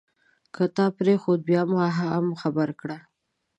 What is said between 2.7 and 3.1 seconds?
کړه.